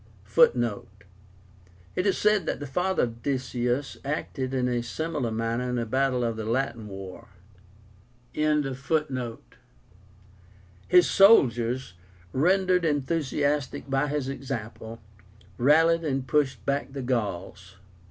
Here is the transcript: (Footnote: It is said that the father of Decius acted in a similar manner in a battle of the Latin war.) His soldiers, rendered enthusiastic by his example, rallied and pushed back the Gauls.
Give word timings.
(Footnote: 0.23 1.03
It 1.95 2.07
is 2.07 2.17
said 2.17 2.47
that 2.47 2.59
the 2.59 2.65
father 2.65 3.03
of 3.03 3.21
Decius 3.21 3.97
acted 4.03 4.51
in 4.51 4.67
a 4.67 4.81
similar 4.81 5.29
manner 5.29 5.69
in 5.69 5.77
a 5.77 5.85
battle 5.85 6.23
of 6.23 6.37
the 6.37 6.43
Latin 6.43 6.87
war.) 6.87 7.27
His 8.33 8.73
soldiers, 11.07 11.93
rendered 12.33 12.83
enthusiastic 12.83 13.87
by 13.91 14.07
his 14.07 14.27
example, 14.27 14.99
rallied 15.59 16.03
and 16.03 16.25
pushed 16.27 16.65
back 16.65 16.93
the 16.93 17.03
Gauls. 17.03 17.75